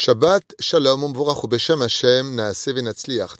[0.00, 1.12] Shabbat Shalom
[1.82, 2.40] Hashem.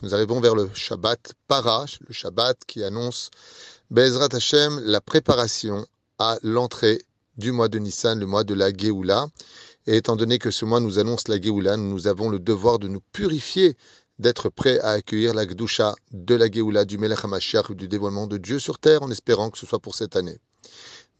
[0.02, 3.30] Nous arrivons vers le Shabbat Para, le Shabbat qui annonce
[3.90, 5.86] Bezrat Hashem la préparation
[6.18, 7.00] à l'entrée
[7.36, 9.28] du mois de Nissan, le mois de la Géoula.
[9.86, 12.88] Et étant donné que ce mois nous annonce la Géoula, nous avons le devoir de
[12.88, 13.76] nous purifier,
[14.18, 18.36] d'être prêts à accueillir la Gdusha de la Géoula, du Melech HaMashiach, du dévoilement de
[18.36, 20.40] Dieu sur terre, en espérant que ce soit pour cette année.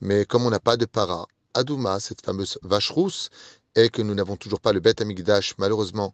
[0.00, 3.30] Mais comme on n'a pas de Para, Adouma, cette fameuse vache rousse,
[3.74, 6.12] et que nous n'avons toujours pas le Beth Amigdash, malheureusement,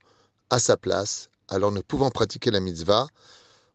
[0.51, 3.09] à sa place, alors ne pouvant pratiquer la mitzvah,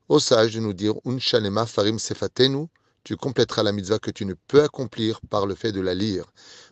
[0.07, 2.67] au sage de nous dire Unshalema farim sefatenu,
[3.03, 6.25] tu compléteras la mitzvah que tu ne peux accomplir par le fait de la lire.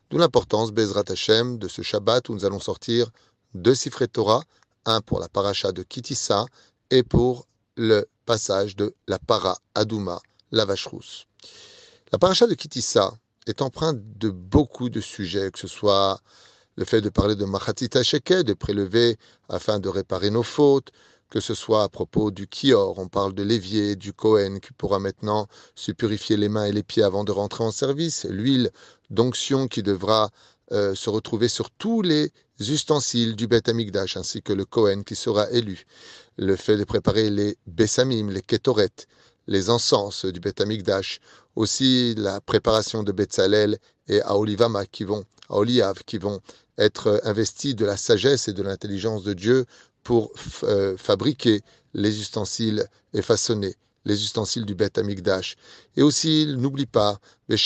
[0.10, 3.10] D'où l'importance, Bezrat Hashem, de ce Shabbat où nous allons sortir
[3.54, 4.44] deux Sifret Torah,
[4.86, 6.46] un pour la paracha de Kitissa
[6.92, 10.22] et pour le passage de la para Adouma,
[10.52, 11.26] la vache rousse.
[12.12, 13.14] La paracha de Kitissa
[13.48, 16.20] est empreinte de beaucoup de sujets, que ce soit
[16.78, 19.18] le fait de parler de Machatita Sheke, de prélever
[19.50, 20.92] afin de réparer nos fautes,
[21.30, 25.00] que ce soit à propos du Kior, on parle de l'évier, du Kohen qui pourra
[25.00, 28.72] maintenant se purifier les mains et les pieds avant de rentrer en service, l'huile
[29.10, 30.30] d'onction qui devra
[30.72, 35.16] euh, se retrouver sur tous les ustensiles du Beth Amikdash, ainsi que le Kohen qui
[35.16, 35.86] sera élu,
[36.38, 39.08] le fait de préparer les Bessamim, les Ketoret,
[39.48, 41.20] les encens du Beth Amikdash,
[41.56, 45.24] aussi la préparation de Betzalel et Aolivama qui vont,
[46.06, 46.40] qui vont
[46.78, 49.66] être investi de la sagesse et de l'intelligence de Dieu
[50.04, 50.32] pour
[50.64, 51.62] euh, fabriquer
[51.94, 53.76] les ustensiles et façonner
[54.06, 55.56] les ustensiles du Beth Amikdash.
[55.96, 57.20] Et aussi, n'oublie pas,
[57.50, 57.58] Ben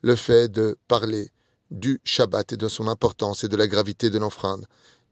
[0.00, 1.30] le fait de parler
[1.70, 4.64] du Shabbat et de son importance et de la gravité de l'offrande.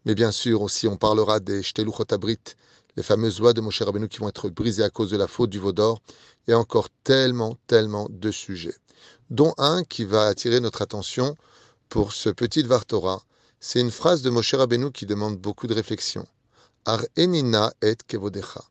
[0.04, 2.04] Mais bien sûr, aussi, on parlera des Shteluchot
[2.96, 5.50] les fameuses lois de Moshe Rabbeinu qui vont être brisées à cause de la faute
[5.50, 6.00] du Vaudor,
[6.48, 8.76] et encore tellement, tellement de sujets
[9.30, 11.36] dont un qui va attirer notre attention
[11.88, 13.22] pour ce petit Vartora.
[13.58, 16.26] C'est une phrase de Moshe Rabbeinu qui demande beaucoup de réflexion.
[16.84, 18.62] Ar enina et kevodecha.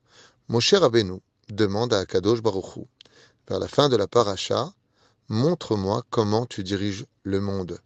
[0.47, 2.85] Moshe Rabbeinu demande à Kadosh Baruchu,
[3.50, 4.74] vers la fin de la paracha,
[5.28, 7.80] montre-moi comment tu diriges le monde.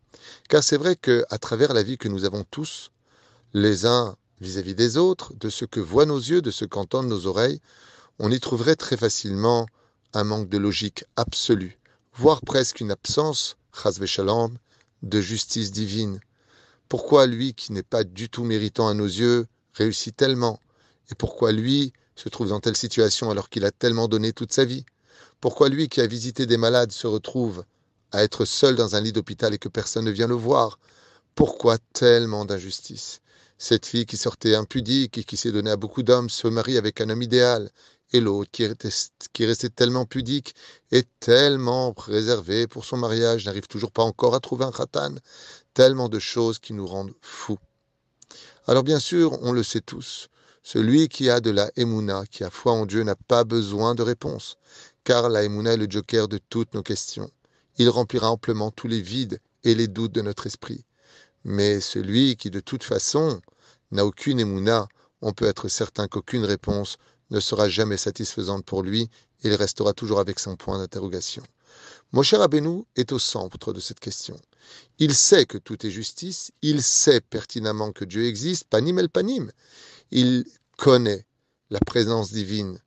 [0.48, 2.92] Car c'est vrai que à travers la vie que nous avons tous,
[3.54, 7.26] les uns vis-à-vis des autres, de ce que voient nos yeux, de ce qu'entendent nos
[7.26, 7.62] oreilles,
[8.20, 9.66] on y trouverait très facilement
[10.14, 11.79] un manque de logique absolue
[12.20, 13.56] voire presque une absence,
[14.06, 14.58] shalom,
[15.04, 16.20] de justice divine.
[16.90, 20.60] Pourquoi lui, qui n'est pas du tout méritant à nos yeux, réussit tellement?
[21.10, 24.66] Et pourquoi lui se trouve dans telle situation alors qu'il a tellement donné toute sa
[24.66, 24.84] vie?
[25.40, 27.64] Pourquoi lui, qui a visité des malades, se retrouve
[28.12, 30.78] à être seul dans un lit d'hôpital et que personne ne vient le voir?
[31.36, 33.22] Pourquoi tellement d'injustice?
[33.58, 37.00] Cette fille qui sortait impudique et qui s'est donnée à beaucoup d'hommes se marie avec
[37.00, 37.72] un homme idéal
[38.12, 38.68] et l'autre qui,
[39.34, 40.56] qui restait tellement pudique
[40.92, 45.16] et tellement réservé pour son mariage n'arrive toujours pas encore à trouver un khatan.
[45.74, 47.60] Tellement de choses qui nous rendent fous.
[48.68, 50.30] Alors bien sûr, on le sait tous,
[50.62, 54.04] celui qui a de la émouna, qui a foi en Dieu, n'a pas besoin de
[54.04, 54.58] réponse,
[55.04, 57.32] car la émouna est le joker de toutes nos questions.
[57.78, 60.86] Il remplira amplement tous les vides et les doutes de notre esprit.
[61.44, 63.42] Mais celui qui de toute façon
[63.92, 64.88] n'a aucune émouna,
[65.22, 66.98] on peut être certain qu'aucune réponse
[67.30, 69.10] ne sera jamais satisfaisante pour lui,
[69.44, 71.44] il restera toujours avec son point d'interrogation.
[72.12, 74.40] Moshe Rabbeinu est au centre de cette question.
[74.98, 79.52] Il sait que tout est justice, il sait pertinemment que Dieu existe, panim el panim.
[80.12, 80.46] Il
[80.78, 81.26] connaît
[81.70, 82.80] la présence divine,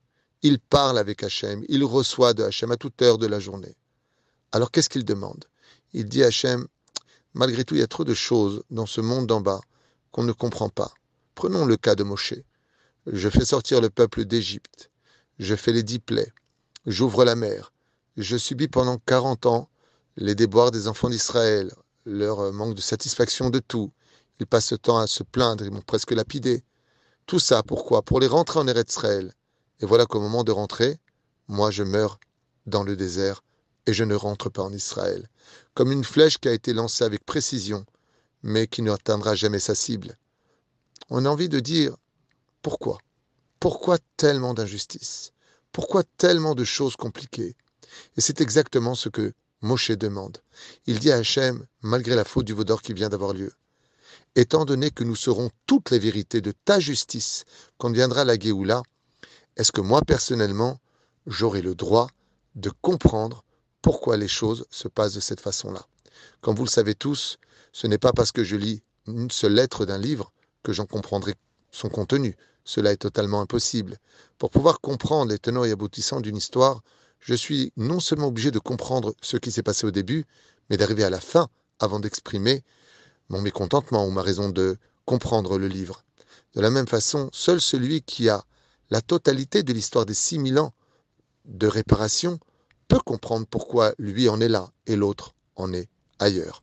[0.43, 3.77] il parle avec Hachem, il reçoit de Hachem à toute heure de la journée.
[4.51, 5.45] Alors qu'est-ce qu'il demande?
[5.93, 6.67] Il dit à Hachem,
[7.33, 9.61] malgré tout, il y a trop de choses dans ce monde d'en bas
[10.11, 10.93] qu'on ne comprend pas.
[11.35, 12.35] Prenons le cas de Moshe.
[13.07, 14.91] Je fais sortir le peuple d'Égypte.
[15.41, 16.33] Je fais les dix plaies.
[16.87, 17.73] J'ouvre la mer.
[18.17, 19.69] Je subis pendant quarante ans
[20.17, 21.75] les déboires des enfants d'Israël,
[22.05, 23.91] leur manque de satisfaction de tout.
[24.39, 26.63] Ils passent le temps à se plaindre, ils m'ont presque lapidé.
[27.27, 28.03] Tout ça, pourquoi?
[28.03, 29.35] Pour les rentrer en Israël.
[29.81, 31.01] Et voilà qu'au moment de rentrer,
[31.49, 32.21] moi je meurs
[32.67, 33.43] dans le désert
[33.87, 35.29] et je ne rentre pas en Israël.
[35.75, 37.85] Comme une flèche qui a été lancée avec précision,
[38.45, 40.17] mais qui ne atteindra jamais sa cible.
[41.11, 41.97] On a envie de dire,
[42.63, 42.99] pourquoi?
[43.59, 45.33] Pourquoi tellement d'injustice
[45.73, 47.57] Pourquoi tellement de choses compliquées?
[48.17, 49.33] Et c'est exactement ce que
[49.63, 50.39] Moshe demande.
[50.87, 53.53] Il dit à Hachem, malgré la faute du Vaudor qui vient d'avoir lieu,
[54.37, 57.45] étant donné que nous saurons toutes les vérités de ta justice
[57.79, 58.83] quand viendra la Géoula,
[59.57, 60.81] est-ce que moi personnellement,
[61.27, 62.09] j'aurai le droit
[62.55, 63.45] de comprendre
[63.83, 65.85] pourquoi les choses se passent de cette façon-là?
[66.41, 67.39] Comme vous le savez tous,
[67.73, 70.33] ce n'est pas parce que je lis une seule lettre d'un livre
[70.63, 71.35] que j'en comprendrai
[71.73, 72.37] son contenu.
[72.65, 73.99] Cela est totalement impossible.
[74.39, 76.83] Pour pouvoir comprendre les tenants et aboutissants d'une histoire,
[77.21, 80.25] je suis non seulement obligé de comprendre ce qui s'est passé au début,
[80.71, 81.49] mais d'arriver à la fin
[81.79, 82.63] avant d'exprimer
[83.29, 86.05] mon mécontentement ou ma raison de comprendre le livre.
[86.55, 88.45] De la même façon, seul celui qui a
[88.91, 90.75] la totalité de l'histoire des 6000 ans
[91.45, 92.39] de réparation
[92.89, 95.89] peut comprendre pourquoi lui en est là et l'autre en est
[96.19, 96.62] ailleurs.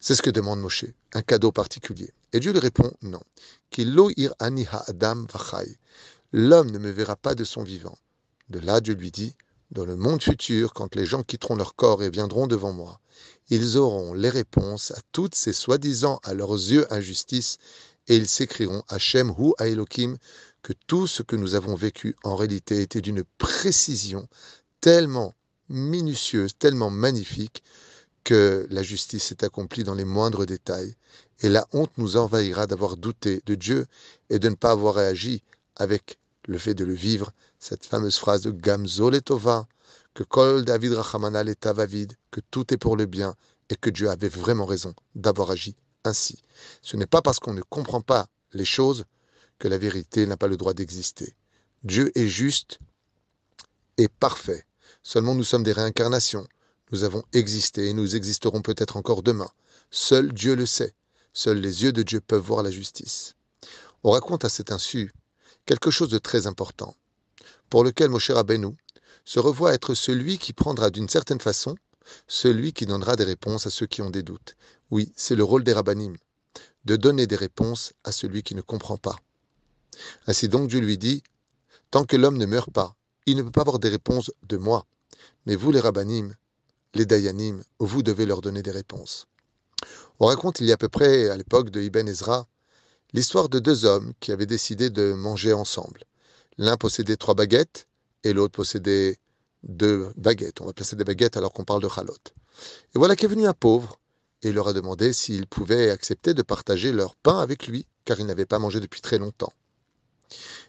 [0.00, 2.12] C'est ce que demande Moshe, un cadeau particulier.
[2.32, 3.20] Et Dieu lui répond non.
[6.32, 7.98] L'homme ne me verra pas de son vivant.
[8.48, 9.34] De là, Dieu lui dit
[9.70, 13.00] Dans le monde futur, quand les gens quitteront leur corps et viendront devant moi,
[13.50, 17.58] ils auront les réponses à toutes ces soi-disant à leurs yeux injustices
[18.06, 20.16] et ils s'écrieront Hachem hu Elohim
[20.62, 24.28] que tout ce que nous avons vécu en réalité était d'une précision
[24.80, 25.34] tellement
[25.68, 27.62] minutieuse, tellement magnifique,
[28.24, 30.94] que la justice est accomplie dans les moindres détails,
[31.40, 33.86] et la honte nous envahira d'avoir douté de Dieu
[34.30, 35.42] et de ne pas avoir réagi
[35.76, 39.66] avec le fait de le vivre, cette fameuse phrase de Gamzol et Tova,
[40.14, 40.96] que Kol David
[42.30, 43.34] que tout est pour le bien,
[43.70, 46.42] et que Dieu avait vraiment raison d'avoir agi ainsi.
[46.82, 49.04] Ce n'est pas parce qu'on ne comprend pas les choses
[49.58, 51.34] que la vérité n'a pas le droit d'exister.
[51.84, 52.78] Dieu est juste
[53.96, 54.64] et parfait.
[55.02, 56.46] Seulement nous sommes des réincarnations.
[56.90, 59.50] Nous avons existé et nous existerons peut-être encore demain.
[59.90, 60.94] Seul Dieu le sait.
[61.32, 63.34] Seuls les yeux de Dieu peuvent voir la justice.
[64.04, 65.12] On raconte à cet insu
[65.66, 66.96] quelque chose de très important,
[67.68, 68.76] pour lequel Moshe Rabbeinu
[69.24, 71.76] se revoit être celui qui prendra d'une certaine façon
[72.26, 74.56] celui qui donnera des réponses à ceux qui ont des doutes.
[74.90, 76.16] Oui, c'est le rôle des rabbinim,
[76.84, 79.16] de donner des réponses à celui qui ne comprend pas.
[80.26, 81.22] Ainsi donc Dieu lui dit,
[81.90, 82.94] tant que l'homme ne meurt pas,
[83.26, 84.86] il ne peut pas avoir des réponses de moi.
[85.46, 86.34] Mais vous les rabbinim,
[86.94, 89.26] les dayanim, vous devez leur donner des réponses.
[90.20, 92.46] On raconte il y a à peu près à l'époque de Ibn Ezra
[93.12, 96.04] l'histoire de deux hommes qui avaient décidé de manger ensemble.
[96.58, 97.86] L'un possédait trois baguettes
[98.24, 99.16] et l'autre possédait
[99.62, 100.60] deux baguettes.
[100.60, 102.16] On va placer des baguettes alors qu'on parle de chalot.
[102.94, 103.98] Et voilà qu'est venu un pauvre
[104.42, 108.20] et il leur a demandé s'ils pouvaient accepter de partager leur pain avec lui, car
[108.20, 109.52] ils n'avaient pas mangé depuis très longtemps.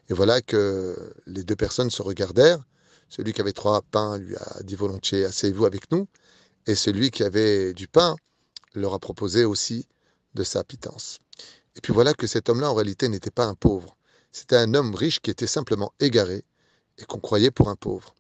[0.10, 2.63] Et voilà que les deux personnes se regardèrent.
[3.09, 6.07] Celui qui avait trois pains lui a dit volontiers Asseyez-vous avec nous.
[6.67, 8.15] Et celui qui avait du pain
[8.75, 9.88] leur a proposé aussi
[10.35, 11.19] de sa pitance.
[11.75, 13.95] Et puis voilà que cet homme-là, en réalité, n'était pas un pauvre.
[14.31, 16.45] C'était un homme riche qui était simplement égaré
[17.00, 18.15] et qu'on croyait pour un pauvre.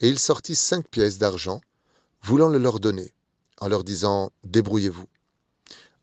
[0.00, 1.60] Et il sortit cinq pièces d'argent,
[2.22, 3.12] voulant le leur donner,
[3.60, 5.06] en leur disant Débrouillez-vous.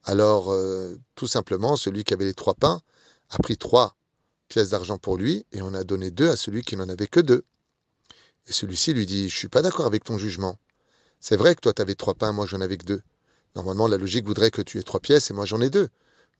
[0.05, 2.81] Alors, euh, tout simplement, celui qui avait les trois pains
[3.29, 3.95] a pris trois
[4.47, 7.19] pièces d'argent pour lui et on a donné deux à celui qui n'en avait que
[7.19, 7.43] deux.
[8.49, 10.57] Et celui-ci lui dit Je suis pas d'accord avec ton jugement.
[11.19, 13.01] C'est vrai que toi, tu avais trois pains, moi, j'en avais que deux.
[13.55, 15.89] Normalement, la logique voudrait que tu aies trois pièces et moi, j'en ai deux.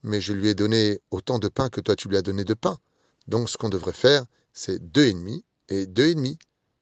[0.04, 2.54] Mais je lui ai donné autant de pain que toi, tu lui as donné de
[2.54, 2.78] pain.
[3.28, 6.40] Donc, ce qu'on devrait faire, c'est deux et demi et deux et demi.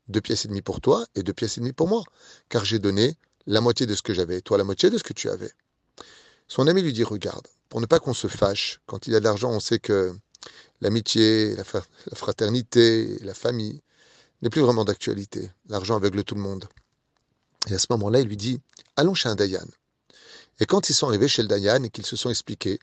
[0.07, 2.03] Deux pièces et demie pour toi et deux pièces et demie pour moi.
[2.47, 5.13] Car j'ai donné la moitié de ce que j'avais, toi la moitié de ce que
[5.13, 5.51] tu avais.
[6.47, 9.19] Son ami lui dit Regarde, pour ne pas qu'on se fâche, quand il y a
[9.19, 10.13] de l'argent, on sait que
[10.80, 11.63] l'amitié, la,
[12.13, 13.81] fraternité, la famille
[14.41, 15.51] n'est plus vraiment d'actualité.
[15.67, 16.67] L'argent aveugle tout le monde.
[17.69, 18.61] Et à ce moment-là, il lui dit
[18.95, 19.65] Allons chez un Dayan.
[20.59, 22.79] Et quand ils sont arrivés chez le Dayan et qu'ils se sont expliqués,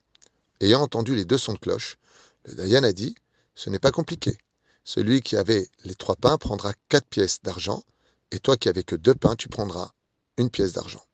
[0.61, 1.97] ayant entendu les deux sons de cloche,
[2.45, 3.15] le Dayan a dit
[3.55, 4.37] Ce n'est pas compliqué.
[4.85, 7.83] Celui qui avait les trois pains prendra quatre pièces d'argent,
[8.31, 9.93] et toi qui avais que deux pains, tu prendras
[10.37, 11.05] une pièce d'argent.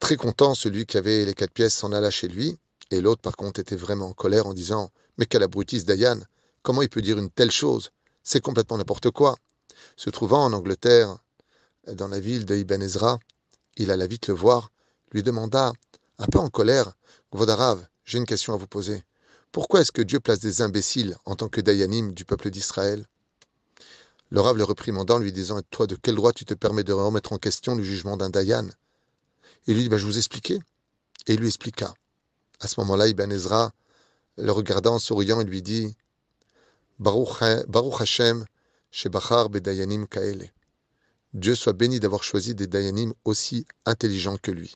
[0.00, 2.58] Très content, celui qui avait les quatre pièces s'en alla chez lui,
[2.90, 6.18] et l'autre, par contre, était vraiment en colère en disant Mais quel abrutis Dayan
[6.62, 7.90] Comment il peut dire une telle chose?
[8.32, 9.36] C'est complètement n'importe quoi.
[9.96, 11.18] Se trouvant en Angleterre,
[11.88, 12.54] dans la ville de
[13.76, 14.70] il alla vite le voir,
[15.10, 15.72] lui demanda,
[16.16, 16.92] un peu en colère
[17.32, 19.02] Vodarav, j'ai une question à vous poser.
[19.50, 23.04] Pourquoi est-ce que Dieu place des imbéciles en tant que Dayanim du peuple d'Israël?
[24.28, 27.38] Le Rav le lui disant Toi, de quel droit tu te permets de remettre en
[27.38, 28.68] question le jugement d'un Dayan?
[29.66, 30.60] Il lui dit bah, Je vous expliquais.
[31.26, 31.94] Et il lui expliqua.
[32.60, 33.72] À ce moment-là, Ibn Ezra,
[34.36, 35.96] le regardant en souriant, il lui dit
[37.00, 37.40] Baruch,
[37.98, 38.44] Hashem,
[38.90, 40.52] Shebachar Bedayanim Kaele.
[41.32, 44.74] Dieu soit béni d'avoir choisi des Dayanim aussi intelligents que lui.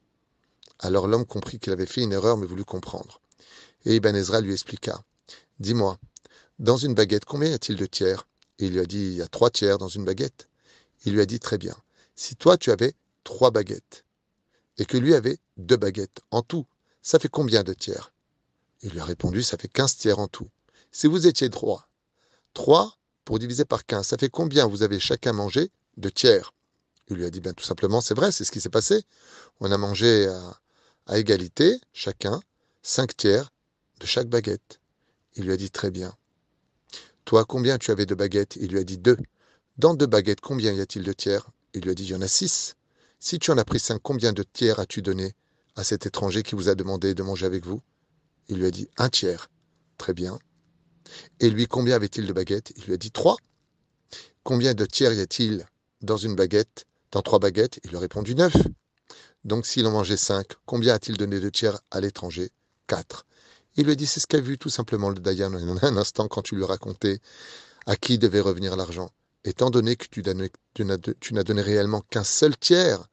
[0.79, 3.21] Alors l'homme comprit qu'il avait fait une erreur, mais voulut comprendre.
[3.85, 5.03] Et Ibn Ezra lui expliqua
[5.61, 5.99] Dis-moi,
[6.59, 8.27] dans une baguette, combien y a-t-il de tiers?
[8.59, 10.49] Il lui a dit Il y a trois tiers dans une baguette.
[11.05, 11.77] Il lui a dit Très bien.
[12.17, 14.03] Si toi tu avais trois baguettes,
[14.79, 16.65] et que lui avait deux baguettes, en tout,
[17.03, 18.13] ça fait combien de tiers?
[18.81, 20.49] Il lui a répondu, ça fait 15 tiers en tout.
[20.91, 21.87] Si vous étiez trois,
[22.55, 26.53] 3 pour diviser par 15, ça fait combien vous avez chacun mangé de tiers?
[27.09, 29.03] Il lui a dit, bien tout simplement, c'est vrai, c'est ce qui s'est passé.
[29.61, 30.29] On a mangé
[31.07, 32.41] à, égalité, chacun,
[32.83, 33.53] 5 tiers
[34.01, 34.81] de chaque baguette.
[35.37, 36.15] Il lui a dit, très bien.
[37.25, 38.57] Toi, combien tu avais de baguettes?
[38.57, 39.19] Il lui a dit deux.
[39.77, 41.51] Dans deux baguettes, combien y a-t-il de tiers?
[41.75, 42.75] Il lui a dit, il y en a six.
[43.19, 45.33] Si tu en as pris cinq, combien de tiers as-tu donné
[45.77, 47.83] à cet étranger qui vous a demandé de manger avec vous?
[48.49, 49.49] Il lui a dit un tiers.
[49.99, 50.39] Très bien.
[51.41, 52.73] Et lui, combien avait-il de baguettes?
[52.77, 53.37] Il lui a dit trois.
[54.43, 55.67] Combien de tiers y a-t-il
[56.01, 57.81] dans une baguette Dans trois baguettes?
[57.85, 58.55] Il lui a répondu neuf.
[59.45, 62.51] Donc s'il en mangeait cinq, combien a-t-il donné de tiers à l'étranger?
[62.87, 63.27] Quatre.
[63.77, 66.43] Il lui a dit, c'est ce qu'a vu tout simplement le Dayan un instant quand
[66.43, 67.21] tu lui racontais
[67.87, 69.11] à qui devait revenir l'argent.
[69.45, 70.23] Étant donné que tu,
[70.75, 70.85] tu
[71.35, 73.07] n'as donné réellement qu'un seul tiers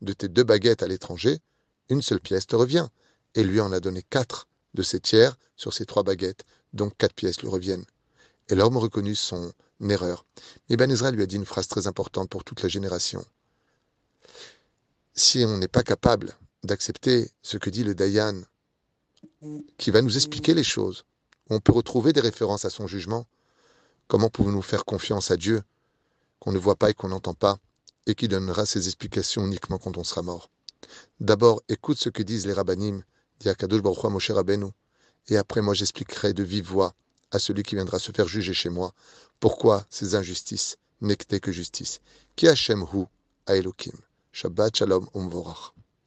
[0.00, 1.38] de tes deux baguettes à l'étranger,
[1.88, 2.88] une seule pièce te revient.
[3.34, 6.44] Et lui en a donné quatre de ses tiers sur ses trois baguettes,
[6.76, 7.84] donc quatre pièces lui reviennent.
[8.48, 10.24] Et l'homme reconnut son erreur.
[10.68, 13.24] Mais Ben Ezra lui a dit une phrase très importante pour toute la génération.
[15.14, 18.42] Si on n'est pas capable d'accepter ce que dit le Dayan,
[19.78, 21.04] qui va nous expliquer les choses,
[21.50, 23.26] on peut retrouver des références à son jugement,
[24.08, 25.62] comment pouvons-nous faire confiance à Dieu
[26.38, 27.58] qu'on ne voit pas et qu'on n'entend pas,
[28.06, 30.50] et qui donnera ses explications uniquement quand on sera mort?
[31.20, 33.02] D'abord, écoute ce que disent les rabbinim,
[33.40, 34.66] dit Akadosh Baruch Moshe Rabbeinu,
[35.28, 36.94] et après moi j'expliquerai de vive voix
[37.30, 38.92] à celui qui viendra se faire juger chez moi,
[39.40, 42.00] pourquoi ces injustices n'étaient que justice.
[42.36, 43.04] Qui Hashem hu
[43.46, 43.98] Elohim.
[44.32, 45.75] Shabbat Shalom Umvorach.